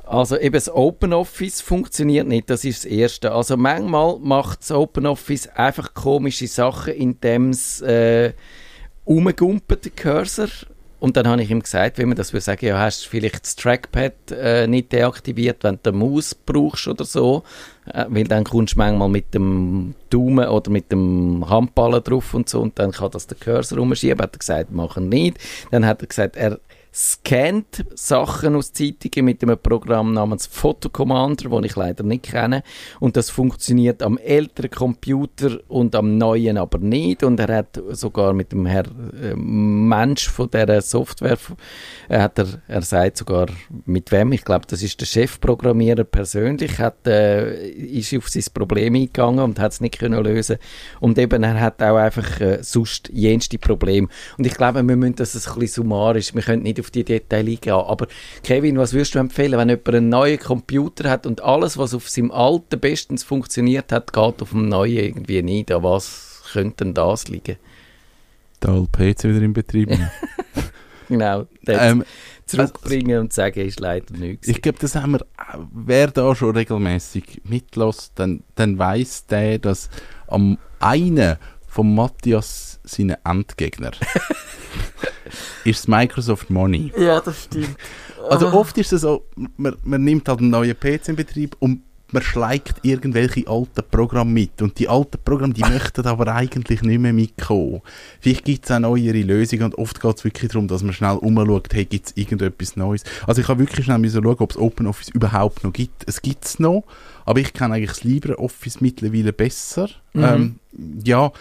[0.04, 3.34] Also eben das OpenOffice funktioniert nicht, das ist das Erste.
[3.34, 8.34] Also manchmal macht das OpenOffice einfach komische Sachen, indem es äh,
[9.04, 10.48] umgumpelt, den Cursor.
[10.99, 13.43] Und dann habe ich ihm gesagt, wenn man das will sagen, ja, hast du vielleicht
[13.43, 17.43] das Trackpad äh, nicht deaktiviert, wenn du eine Maus brauchst oder so.
[17.86, 22.49] Äh, weil dann kommst du manchmal mit dem Daumen oder mit dem Handballen drauf und
[22.49, 24.21] so und dann kann das der Cursor umschieben.
[24.21, 25.38] Hat er gesagt, machen nicht.
[25.69, 26.60] Dann hat er gesagt, er
[26.97, 32.63] scannt Sachen aus Zeitungen mit einem Programm namens Photocommander, das ich leider nicht kenne.
[32.99, 37.23] Und das funktioniert am älteren Computer und am neuen aber nicht.
[37.23, 41.38] Und er hat sogar mit dem Herr äh, Mensch von dieser Software,
[42.10, 43.45] äh, hat er, er sagt sogar
[43.86, 48.95] mit wem, ich glaube, das ist der Chefprogrammierer persönlich, hat, äh, ist auf sein Problem
[48.95, 50.57] eingegangen und hat es nicht können lösen.
[50.99, 54.10] Und eben, er hat auch einfach äh, sonst jenste Problem.
[54.39, 57.47] Und ich glaube, wir müssen das ein bisschen summarisch, wir können nicht auf die Details
[57.47, 57.73] eingehen.
[57.73, 58.08] Aber
[58.43, 62.10] Kevin, was würdest du empfehlen, wenn jemand einen neuen Computer hat und alles, was auf
[62.10, 65.71] seinem alten bestens funktioniert hat, geht auf dem neuen irgendwie nicht?
[65.71, 67.58] An was könnte denn das liegen?
[68.62, 69.97] Der alte PC wieder in Betrieb.
[71.10, 72.04] Genau, ähm,
[72.45, 74.47] zurückbringen und sagen, ist leider nichts.
[74.47, 75.26] ich glaube, das haben wir,
[75.71, 79.89] wer da schon regelmäßig mitlässt, dann, dann weiß der, dass
[80.28, 83.91] am einen von Matthias seine Endgegner
[85.63, 86.92] ist Microsoft Money.
[86.98, 87.76] ja, das stimmt.
[88.30, 89.26] Also oft ist es so,
[89.58, 94.32] man, man nimmt halt einen neuen PC in Betrieb und man schleicht irgendwelche alten Programme
[94.32, 94.62] mit.
[94.62, 97.82] Und die alten Programme, die möchten aber eigentlich nicht mehr mitkommen.
[98.20, 101.18] Vielleicht gibt es auch neuere Lösungen und oft geht es wirklich darum, dass man schnell
[101.18, 103.04] umschaut, hey, gibt es irgendetwas Neues.
[103.26, 106.04] Also ich habe wirklich schnell müssen schauen, ob es OpenOffice überhaupt noch gibt.
[106.08, 106.84] Es gibt es noch,
[107.26, 109.90] aber ich kenne eigentlich das LibreOffice mittlerweile besser.
[110.13, 110.24] Mhm.
[110.24, 110.56] Ähm,
[111.04, 111.32] ja,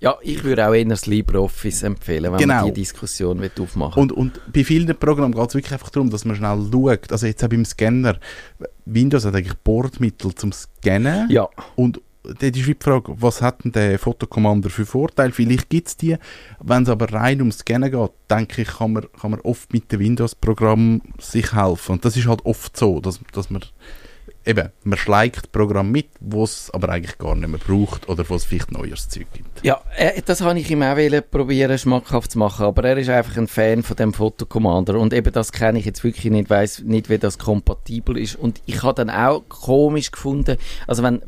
[0.00, 2.54] Ja, ich würde auch eher das LibreOffice empfehlen, wenn Genau.
[2.56, 6.24] man die Diskussion aufmachen Und, und bei vielen Programmen geht es wirklich einfach darum, dass
[6.24, 7.10] man schnell schaut.
[7.12, 8.18] Also jetzt auch beim Scanner.
[8.84, 11.30] Windows hat eigentlich Bordmittel zum Scannen.
[11.30, 15.32] Ja, Und dort ist die Frage, was hat denn der Fotocommander für Vorteile?
[15.32, 16.16] Vielleicht gibt es die.
[16.60, 19.90] Wenn es aber rein ums Scannen geht, denke ich, kann man, kann man oft mit
[19.90, 21.92] dem Windows-Programm sich helfen.
[21.92, 23.62] Und das ist halt oft so, dass, dass man
[24.46, 28.34] eben, man schleicht Programm mit, wo es aber eigentlich gar nicht mehr braucht oder wo
[28.34, 29.64] es vielleicht neues Zeug gibt.
[29.64, 30.96] Ja, äh, das habe ich ihm auch
[31.30, 35.32] probieren, schmackhaft zu machen, aber er ist einfach ein Fan von dem Fotocommander und eben
[35.32, 38.94] das kenne ich jetzt wirklich nicht, weiß nicht, wie das kompatibel ist und ich habe
[38.94, 41.22] dann auch komisch gefunden, also wenn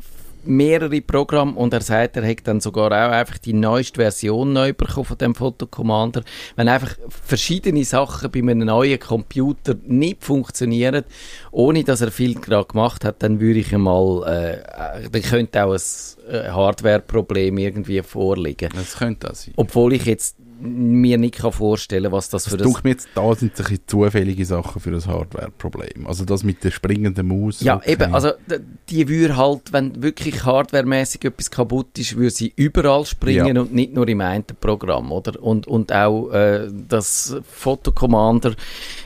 [0.45, 4.73] mehrere Programme und er sagt, er hat dann sogar auch einfach die neueste Version neu
[4.73, 6.23] bekommen von dem Fotocommander.
[6.55, 11.03] Wenn einfach verschiedene Sachen bei einem neuen Computer nicht funktionieren,
[11.51, 14.53] ohne dass er viel gerade gemacht hat, dann würde ich einmal, äh,
[15.05, 18.69] äh, dann könnte auch ein äh, Hardware-Problem irgendwie vorliegen.
[18.75, 19.53] Das könnte das sein.
[19.57, 22.65] Obwohl ich jetzt mir nicht kann vorstellen was das Das für das...
[22.67, 26.07] denke mir jetzt, da sind bisschen zufällige Sachen für ein Hardware-Problem.
[26.07, 27.61] Also das mit der springenden Maus.
[27.61, 27.93] Ja, okay.
[27.93, 28.31] eben, also
[28.89, 33.61] die würde halt, wenn wirklich hardwaremäßig etwas kaputt ist, würde sie überall springen Ja.
[33.61, 35.41] und nicht nur im einen Programm, oder?
[35.41, 38.55] Und, und auch äh, das Fotocommander,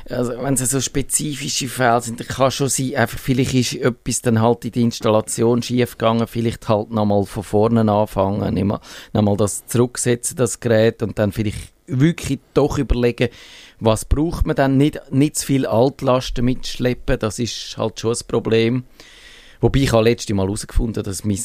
[0.10, 4.22] also wenn es so spezifische Fälle sind, dann kann schon sein, einfach vielleicht ist etwas
[4.22, 8.80] dann halt in der Installation schief gegangen, vielleicht halt nochmal von vorne anfangen, nochmal,
[9.14, 11.41] nochmal das zurücksetzen, das Gerät, und dann vielleicht
[11.88, 13.30] wirklich doch überlegen,
[13.80, 18.28] was braucht man dann, nicht, nicht zu viel Altlasten mitschleppen, das ist halt schon ein
[18.28, 18.84] Problem.
[19.60, 21.40] Wobei ich habe letztes Mal herausgefunden, dass mein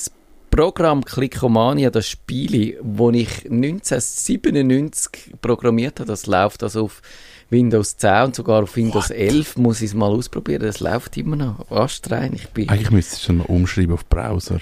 [0.51, 7.03] Programm Clickomania, das Spiel, das ich 1997 programmiert habe, das läuft also auf
[7.51, 11.37] Windows 10 und sogar auf Windows 11, muss ich es mal ausprobieren, das läuft immer
[11.37, 11.71] noch.
[11.71, 12.69] Astrein, ich bin...
[12.69, 14.59] Eigentlich müsstest du es noch umschreiben auf Browser.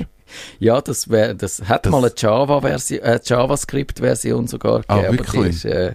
[0.58, 5.24] Ja, das, wär, das hat Das- mal eine Java-Version, äh, JavaScript-Version sogar Ah, gegeben, aber
[5.24, 5.54] die wirklich?
[5.56, 5.94] ist, äh,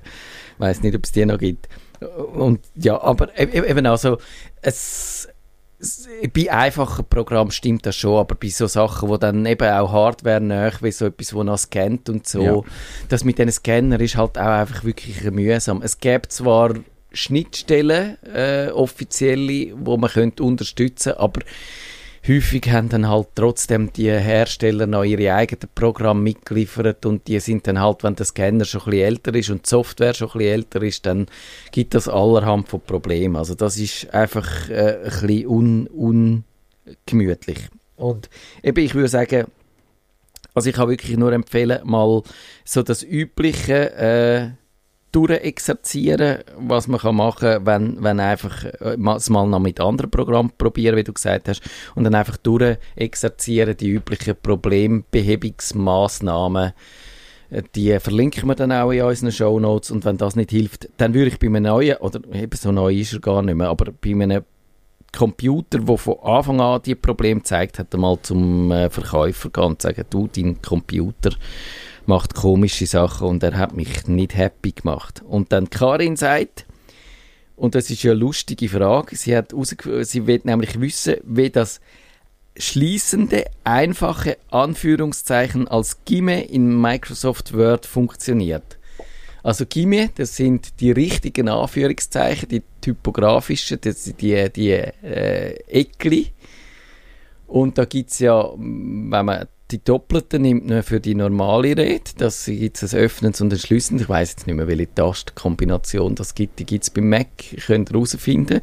[0.58, 1.68] weiß nicht, ob es die noch gibt.
[2.34, 4.18] Und ja, aber e- e- eben also,
[4.62, 5.28] es,
[6.34, 10.42] bei einfachen Programmen stimmt das schon, aber bei so Sachen, wo dann eben auch Hardware
[10.42, 12.62] nach, wie so etwas, wo noch scannt und so, Ja.
[13.10, 15.82] das mit den Scanner ist halt auch einfach wirklich mühsam.
[15.82, 16.74] Es gäbe zwar
[17.12, 21.42] Schnittstellen, äh, offizielle, wo man könnte unterstützen, aber
[22.28, 27.68] häufig haben dann halt trotzdem die Hersteller noch ihre eigenen Programme mitgeliefert und die sind
[27.68, 30.38] dann halt, wenn der Scanner schon ein bisschen älter ist und die Software schon ein
[30.38, 31.28] bisschen älter ist, dann
[31.72, 33.36] gibt das allerhand von Problemen.
[33.36, 36.44] Also das ist einfach äh, ein bisschen un,
[37.08, 37.60] ungemütlich.
[37.96, 38.30] Und
[38.64, 39.46] eben, ich würde sagen,
[40.54, 42.24] also ich kann wirklich nur empfehlen, mal
[42.66, 44.50] so das übliche äh,
[45.12, 50.12] durchexerzieren, was man kann machen, wenn, wenn einfach äh, mal- es mal noch mit anderen
[50.12, 51.62] Programmen probieren, wie du gesagt hast,
[51.96, 56.74] und dann einfach durchexerzieren, die üblichen Problembehebungsmaßnahmen.
[57.50, 61.14] Äh, Die verlinken wir dann auch in unseren Shownotes und wenn das nicht hilft, dann
[61.14, 63.92] würde ich bei einem neuen, oder eben so neu ist er gar nicht mehr, aber
[63.92, 64.44] bei einem
[65.12, 69.82] Computer, der von Anfang an die Probleme zeigt, hat einmal zum äh, Verkäufer gehen und
[69.82, 71.32] sagen, du, dein Computer
[72.10, 75.22] macht komische Sachen und er hat mich nicht happy gemacht.
[75.26, 76.66] Und dann Karin sagt,
[77.56, 79.54] und das ist ja eine lustige Frage, sie hat
[80.02, 81.80] sie will nämlich wissen, wie das
[82.58, 88.78] schließende, einfache Anführungszeichen als Gimme in Microsoft Word funktioniert.
[89.44, 96.34] Also Gimme, das sind die richtigen Anführungszeichen, die typografischen, das sind die, die äh, Eckli.
[97.48, 102.02] Und da gibt es ja, wenn man die Doppelten nimmt man für die normale Rede,
[102.18, 104.02] das gibt es ein Öffnens und ein Schließens.
[104.02, 106.60] Ich weiß jetzt nicht mehr, welche Tastenkombination das gibt.
[106.60, 107.28] Die gibt es beim Mac,
[107.66, 108.62] könnt ihr herausfinden.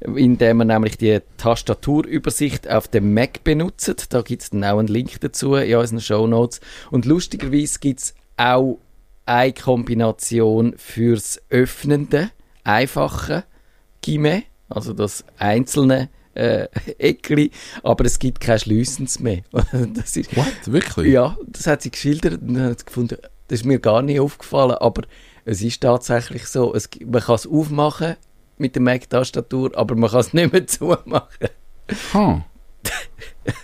[0.00, 4.06] Indem man nämlich die Tastaturübersicht auf dem Mac benutzt.
[4.12, 6.60] Da gibt es dann auch einen Link dazu in unseren Shownotes.
[6.90, 8.78] Und lustigerweise gibt es auch
[9.26, 12.30] eine Kombination fürs öffnende,
[12.64, 13.44] einfache
[14.00, 16.68] Gimme, also das einzelne äh,
[16.98, 17.50] Eckli,
[17.82, 19.42] aber es gibt kein Schlüssens mehr.
[19.94, 20.46] das ist, What?
[20.66, 21.12] Wirklich?
[21.12, 23.18] ja, das hat sie geschildert und hat gefunden,
[23.48, 25.02] das ist mir gar nicht aufgefallen, aber
[25.44, 28.16] es ist tatsächlich so, es, man kann es aufmachen
[28.58, 31.48] mit der Mac-Tastatur, aber man kann es nicht mehr zumachen.
[32.14, 32.44] Ha.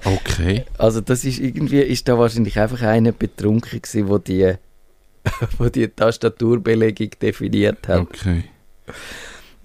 [0.04, 0.64] Okay.
[0.76, 4.54] Also das ist irgendwie, ist da wahrscheinlich einfach einer betrunken gewesen, wo die,
[5.58, 8.00] wo die Tastaturbelegung definiert hat.
[8.00, 8.44] Okay.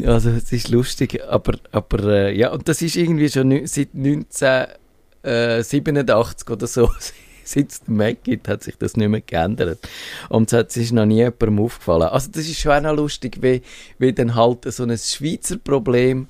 [0.06, 6.50] Also es ist lustig, aber, aber äh, ja, und das ist irgendwie schon seit 1987
[6.50, 6.92] oder so,
[7.44, 9.88] seit es Mac gibt, hat sich das nicht mehr geändert.
[10.30, 12.10] Und es ist noch nie jemandem aufgefallen.
[12.10, 13.62] Also das ist schon auch lustig, wie,
[14.00, 16.28] wie dann halt so ein Schweizer Problem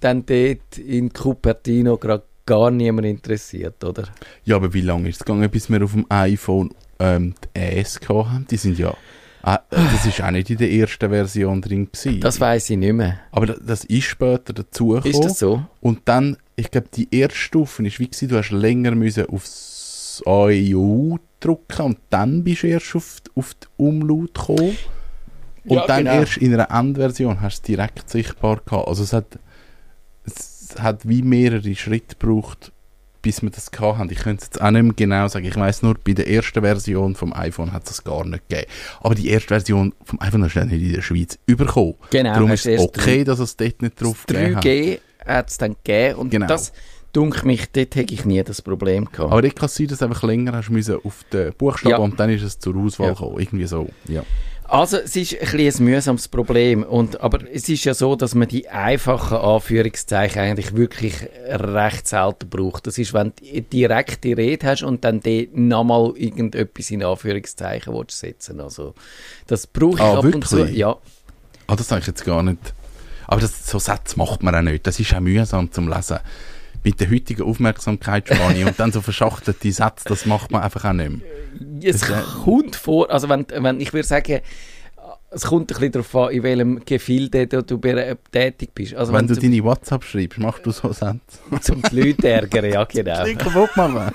[0.00, 4.04] dann dort in Cupertino gerade gar niemand interessiert, oder?
[4.44, 8.08] Ja, aber wie lange ist es gegangen, bis wir auf dem iPhone ähm, die gehabt
[8.08, 8.46] haben?
[8.50, 8.96] Die sind ja...
[9.46, 12.20] Äh, das ist auch nicht in der ersten Version drin gewesen.
[12.20, 13.20] Das weiß ich nicht mehr.
[13.30, 15.14] aber das, das ist später dazugekommen.
[15.14, 15.62] Ist das so?
[15.80, 20.22] Und dann, ich glaube, die erste Stufe ist wie gewesen, du hast länger müssen aufs
[20.26, 24.76] AEU drücken und dann bist du erst auf, die- auf die Umlaut gekommen.
[25.64, 26.20] Und Ja, dann genau.
[26.20, 28.88] erst in einer Endversion hast du es direkt sichtbar gehabt.
[28.88, 29.38] Also es hat,
[30.24, 32.72] es hat wie mehrere Schritte gebraucht,
[33.26, 34.08] bis wir das haben.
[34.10, 35.46] Ich könnte es jetzt auch nicht mehr genau sagen.
[35.46, 38.70] Ich weiß nur, bei der ersten Version vom iPhone hat es das gar nicht gegeben.
[39.00, 41.94] Aber die erste Version vom iPhone hast du nicht in der Schweiz überkommen.
[42.10, 44.64] Genau, Darum ist es okay, dass es dort nicht drauf gegeben hat.
[44.64, 46.46] 3G hat es dann gegeben und Genau.
[46.46, 46.72] das,
[47.12, 49.32] dunkelt mich, dort hätte ich nie das Problem gehabt.
[49.32, 51.96] Aber dort kann es sein, dass du einfach länger hast müssen auf den Buchstaben Ja.
[51.96, 53.12] und dann ist es zur Auswahl Ja.
[53.14, 53.40] gekommen.
[53.40, 53.88] Irgendwie so.
[54.06, 54.22] Ja.
[54.68, 56.82] Also, es ist ein, ein mühsames Problem.
[56.82, 61.14] Und, aber es ist ja so, dass man die einfachen Anführungszeichen eigentlich wirklich
[61.48, 62.86] recht selten braucht.
[62.86, 68.18] Das ist, wenn du direkte Rede hast und dann die nochmal irgendetwas in Anführungszeichen willst
[68.18, 68.94] setzen Also,
[69.46, 70.56] das brauche ich Ah, ab und zu.
[70.58, 70.76] wirklich?
[70.76, 70.96] Ja,
[71.68, 72.58] Ah, das sage ich jetzt gar nicht.
[73.26, 74.86] Aber das, so Sätze macht man auch nicht.
[74.86, 76.18] Das ist auch mühsam zum Lesen.
[76.86, 81.10] Mit der heutigen Aufmerksamkeitsspanne und dann so verschachtelte Sätze, das macht man einfach auch nicht
[81.10, 81.92] mehr.
[81.92, 84.40] es Das, äh, kommt vor, also wenn, wenn ich würde sagen,
[85.30, 87.60] es kommt ein bisschen darauf an, in welchem Gefilde du,
[88.30, 88.94] tätig bist.
[88.94, 91.18] Also Wenn du zum, deine WhatsApp schreibst, machst du so Sätze.
[91.60, 93.24] zum die Leute ärgern, ja genau.
[93.24, 94.12] Nicht kaputt machen.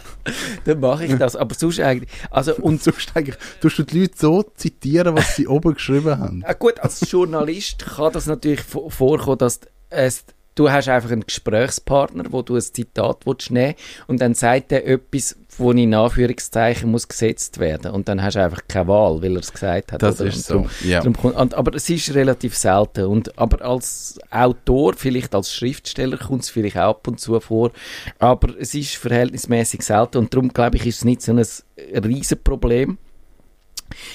[0.64, 1.36] Dann mache ich das.
[1.36, 5.46] Aber sonst eigentlich, also und sonst eigentlich, tust du die Leute so zitieren, was sie
[5.46, 6.42] oben geschrieben haben.
[6.44, 11.26] Ah, gut, als Journalist kann das natürlich vo- vorkommen, dass es, du hast einfach einen
[11.26, 13.74] Gesprächspartner, wo du ein Zitat willst nehmen
[14.06, 18.42] und dann sagt er etwas, wo in Anführungszeichen muss gesetzt werden und dann hast du
[18.42, 20.02] einfach keine Wahl, weil er es gesagt hat.
[20.02, 20.30] Das oder?
[20.30, 20.66] ist so.
[20.84, 21.02] Ja.
[21.02, 23.06] und, aber es ist relativ selten.
[23.06, 27.72] Und, aber als Autor, vielleicht als Schriftsteller, kommt es vielleicht auch ab und zu vor.
[28.18, 32.98] Aber es ist verhältnismäßig selten und darum glaube ich, ist es nicht so ein Riesenproblem.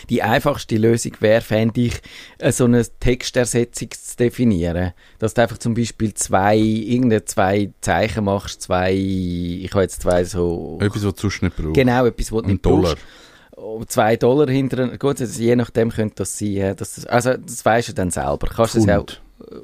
[0.09, 1.93] Die einfachste Lösung wäre, fände ich,
[2.37, 4.93] äh, so eine Textersetzung zu definieren.
[5.19, 10.23] Dass du einfach zum Beispiel zwei, irgendeine zwei Zeichen machst, zwei, ich habe jetzt zwei
[10.23, 11.73] so, Etwas, was du sonst nicht brauchst.
[11.73, 12.91] genau, etwas, was du nicht Dollar.
[12.95, 13.05] brauchst.
[13.57, 17.63] Oh, Zwei Dollar hinter, gut, also je nachdem könnte das sein, dass das, also das
[17.65, 18.47] weisst du dann selber.
[18.53, 19.21] Kannst es ja auch, Pfund.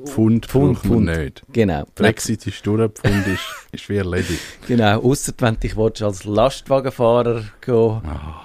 [0.08, 1.06] Pfund, Pfund, braucht Pfund.
[1.06, 1.44] nicht.
[1.52, 1.84] genau.
[1.96, 4.40] Brexit ist durch, Pfund ist, ist wie erledigt.
[4.68, 8.42] Genau, ausser wenn du dich als Lastwagenfahrer go Ah.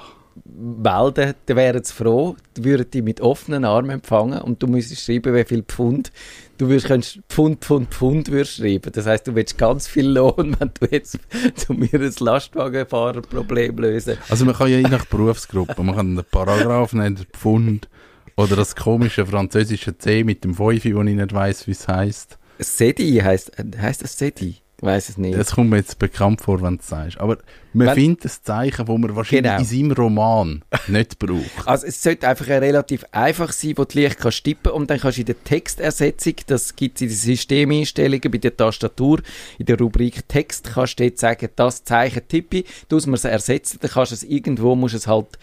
[0.56, 5.04] Melden, dann wären sie froh, die würden dich mit offenen Armen empfangen und du müsstest
[5.04, 6.10] schreiben, wie viel Pfund.
[6.58, 8.90] Du würdest, könntest Pfund, Pfund, Pfund würdest schreiben.
[8.92, 11.18] Das heißt, du willst ganz viel Lohn, wenn du jetzt
[11.54, 14.16] zu mir ein Lastwagenfahrerproblem lösen.
[14.28, 17.88] Also man kann ja je nach Berufsgruppe, man kann einen Paragraph nennen, Pfund,
[18.36, 22.38] oder das komische französische C mit dem Fünfi, wo ich nicht weiss, wie es heisst.
[22.58, 24.56] Sedi heisst, heisst das Sedi?
[24.78, 25.38] Ich weiß es nicht.
[25.38, 27.18] Das kommt mir jetzt bekannt vor, wenn du es sagst.
[27.18, 27.38] Aber
[27.72, 29.58] man Wenn- findet ein Zeichen, das man wahrscheinlich Genau.
[29.58, 31.66] in seinem Roman nicht braucht.
[31.66, 35.00] Also es sollte einfach ein relativ einfach sein, wo du leicht kannst tippen und dann
[35.00, 39.22] kannst du in der Textersetzung, das gibt es in den Systemeinstellungen bei der Tastatur,
[39.58, 43.78] in der Rubrik Text, kannst du dort sagen, das Zeichen tippe du musst es ersetzen,
[43.80, 45.38] dann kannst du es irgendwo, musst du es halt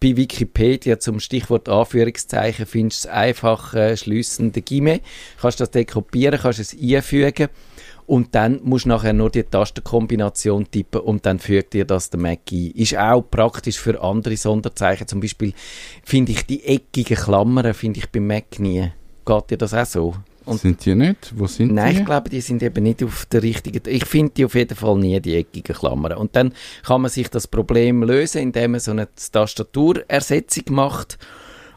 [0.00, 5.00] bei Wikipedia zum Stichwort Anführungszeichen findest du es einfach äh, schliessende Gimme,
[5.40, 7.48] kannst das dort kopieren, kannst es einfügen
[8.06, 12.20] und dann musst du nachher nur die Tastenkombination tippen und dann fügt dir das der
[12.20, 12.70] Mac ein.
[12.72, 15.06] Ist auch praktisch für andere Sonderzeichen.
[15.06, 15.52] Zum Beispiel
[16.04, 18.90] finde ich die eckigen Klammern finde ich beim Mac nie.
[19.24, 20.14] Geht dir das auch so?
[20.44, 21.32] Und sind die nicht?
[21.36, 22.00] Wo sind Nein, die?
[22.00, 23.80] ich glaube, die sind eben nicht auf der richtigen.
[23.86, 26.14] Ich finde die auf jeden Fall nie, die eckigen Klammern.
[26.14, 26.52] Und dann
[26.84, 31.18] kann man sich das Problem lösen, indem man so eine Tastaturersetzung macht.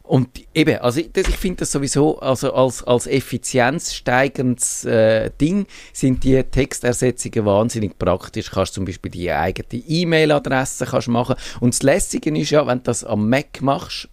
[0.07, 6.23] Und eben, also ich, ich finde das sowieso, also als, als effizienzsteigendes äh, Ding sind
[6.23, 8.51] die Textersetzungen wahnsinnig praktisch.
[8.51, 11.35] Kannst zum Beispiel die eigene E-Mail-Adresse machen.
[11.59, 14.09] Und das Lässige ist ja, wenn du das am Mac machst,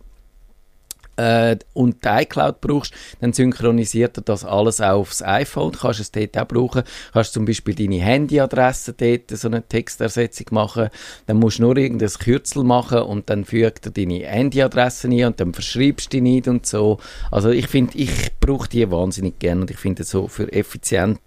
[1.16, 5.72] äh, und die iCloud brauchst, dann synchronisiert er das alles auch aufs iPhone.
[5.72, 6.82] Kannst es dort auch brauchen.
[7.12, 10.88] Kannst zum Beispiel deine Handyadresse dort so eine Textersetzung machen.
[11.26, 15.40] Dann musst du nur irgendein Kürzel machen und dann fügt er deine Handyadresse ein und
[15.40, 16.98] dann verschreibst du die nicht und so.
[17.30, 21.18] Also ich finde, ich brauche die wahnsinnig gerne und ich finde so für Effizienz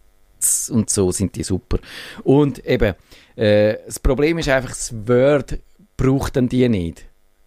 [0.71, 1.79] und so sind die super.
[2.23, 2.95] Und eben,
[3.35, 5.59] äh, das Problem ist einfach, das Word
[5.97, 7.05] braucht dann die nicht.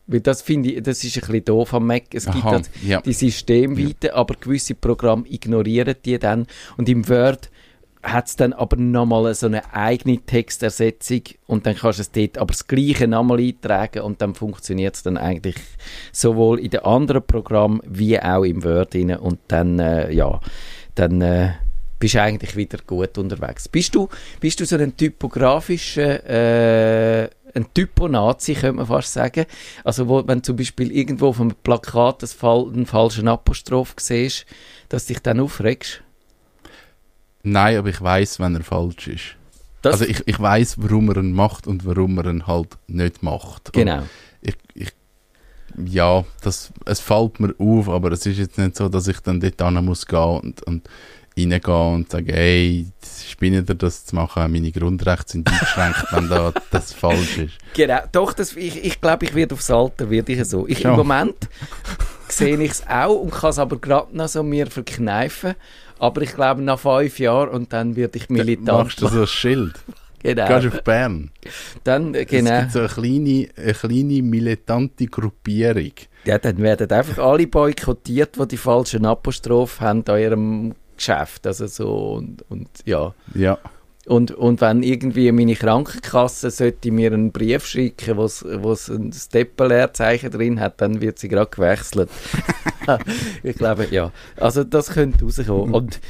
[0.09, 2.15] Weil das finde ich, das ist ein bisschen doof am Mac.
[2.15, 3.01] Es gibt Aha, dann ja.
[3.03, 6.47] die Systemweite, aber gewisse Programme ignorieren die dann.
[6.79, 7.51] Und im Word
[8.03, 12.39] hat es dann aber nochmal so eine eigene Textersetzung und dann kannst du es dort
[12.39, 15.57] aber das gleiche nochmal eintragen und dann funktioniert es dann eigentlich
[16.13, 20.41] sowohl in den anderen Programmen wie auch im Word rein und dann, äh, ja,
[20.95, 21.51] dann äh,
[21.99, 23.69] bist du eigentlich wieder gut unterwegs.
[23.69, 24.09] Bist du,
[24.41, 26.25] bist du so ein typografischer,
[27.25, 29.47] äh, ein Typo-Nazi, könnte man fast sagen.
[29.85, 34.47] Also, wo, wenn zum Beispiel irgendwo auf einem Plakat das Fall, einen falschen Apostroph siehst,
[34.89, 36.03] dass dich dann aufregst.
[37.43, 39.37] Nein, aber ich weiß, wenn er falsch ist.
[39.83, 43.23] Das, also ich, ich weiß, warum er ihn macht und warum er ihn halt nicht
[43.23, 43.73] macht.
[43.73, 44.03] Genau.
[44.41, 44.93] Ich, ich,
[45.87, 49.41] ja, das, es fällt mir auf, aber es ist jetzt nicht so, dass ich dann
[49.41, 50.89] dort hin muss gehen und, und
[51.39, 52.87] reingehen und sagen, hey,
[53.31, 57.55] spinne dir das zu machen, meine Grundrechte sind eingeschränkt, wenn da das falsch ist.
[57.75, 60.67] Genau, doch, das, ich, ich glaube, ich werde aufs Alter, werde ich so.
[60.67, 60.91] Ich, Ja.
[60.91, 61.37] Im Moment
[62.29, 65.55] sehe ich es auch und kann es aber gerade noch so mir verkneifen.
[65.99, 68.85] Aber ich glaube, nach fünf Jahren und dann werde ich militant.
[68.85, 69.75] Machst du so ein Schild?
[70.23, 70.47] genau.
[70.47, 71.31] Gehst auf Bern.
[71.85, 72.61] Dann, äh, Es genau.
[72.61, 75.93] gibt so eine kleine, eine kleine militante Gruppierung.
[76.25, 81.47] Ja, dann werden einfach alle boykottiert, die die falschen Apostroph haben an ihrem Geschäft.
[81.47, 83.15] Also so und, und ja.
[83.35, 83.59] Ja.
[84.07, 90.31] Und, und wenn irgendwie meine Krankenkasse sollte mir einen Brief schicken, wo es ein Steppenleerzeichen
[90.31, 92.09] drin hat, dann wird sie gerade gewechselt.
[93.43, 94.13] ich glaube, ja.
[94.37, 95.75] Also das könnte rauskommen.
[95.75, 96.01] Und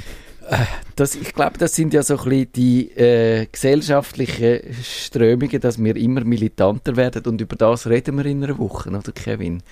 [0.49, 0.59] äh,
[0.97, 5.97] das, ich glaube, das sind ja so ein bisschen die äh, gesellschaftlichen Strömungen, dass wir
[5.97, 9.63] immer militanter werden und über das reden wir in einer Woche, oder Kevin?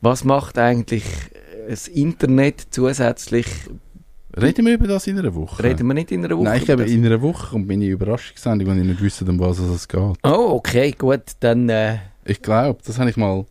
[0.00, 1.04] Was macht eigentlich
[1.68, 3.46] das Internet zusätzlich?
[4.40, 5.62] Reden wir über das in einer Woche?
[5.62, 6.44] Reden wir nicht in einer Woche?
[6.44, 9.58] Nein, ich glaube, in einer Woche kommt meine Überraschungssendung, wenn ich nicht wüsste, um was
[9.58, 10.00] es geht.
[10.24, 11.22] Oh, okay, gut.
[11.40, 11.68] Dann.
[11.68, 13.46] Äh, Ich glaube, das habe ich mal...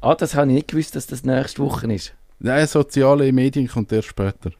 [0.00, 2.14] ah, das habe ich nicht gewusst, dass das nächste Woche ist.
[2.40, 4.50] Nein, soziale Medien kommt erst später.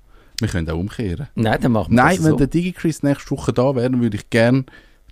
[0.40, 1.28] Wir können auch umkehren.
[1.34, 2.36] Nein, dann machen wir Nein, das wenn so.
[2.36, 4.64] der DigiChris nächste Woche da wäre, dann würde ich gerne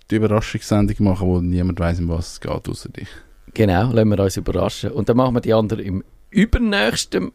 [0.09, 3.07] die Überraschungssendung machen, wo niemand weiß, um was es geht, außer dich.
[3.53, 4.91] Genau, lassen wir uns überraschen.
[4.91, 7.31] Und dann machen wir die anderen im übernächsten.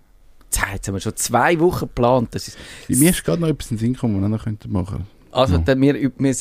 [0.73, 2.29] Jetzt haben wir schon zwei Wochen geplant.
[2.33, 4.73] Das ist, Mir ist gerade noch etwas in den Sinn gekommen, was wir noch könnten
[4.73, 5.61] machen also, Ja.
[5.61, 6.35] dann, wir, wir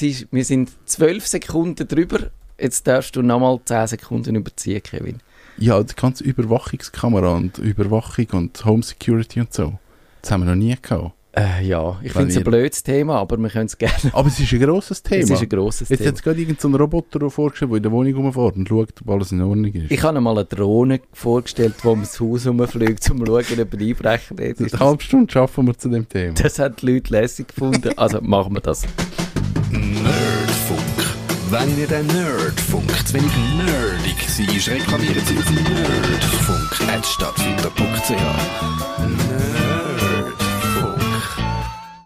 [0.43, 2.31] sind zwölf Sekunden drüber.
[2.59, 5.19] Jetzt darfst du nochmal zehn Sekunden überziehen, Kevin.
[5.57, 9.77] Ja, die ganze Überwachungskamera und Überwachung und Home Security und so.
[10.21, 11.13] Das haben wir noch nie gehabt.
[11.39, 13.93] Äh, ja, ich finde es ein blödes Thema, aber wir können es gerne.
[14.11, 15.23] Aber es ist ein grosses Thema.
[15.23, 16.09] Es ist ein grosses Jetzt Thema.
[16.09, 18.89] hat es gerade irgendein so einen Roboter vorgestellt, der in der Wohnung rumfährt und schaut,
[19.01, 19.89] ob alles in Ordnung ist.
[19.91, 23.73] Ich habe mir mal eine Drohne vorgestellt, die ums Haus herumfliegt, um zu schauen, ob
[23.73, 24.73] ein Einbrecher dort ist.
[24.73, 26.33] Eine halbe Stunde schaffen wir zu dem Thema.
[26.33, 27.91] Das haben die Leute lässig gefunden.
[27.95, 28.83] Also machen wir das.
[29.71, 30.79] Nerdfunk.
[31.51, 38.09] Wenn ihr den Nerdfunk zu wenig nerdig seid, reklamiert sie auf nerdfunk.stadtfinder.ch.
[38.09, 39.58] Nerd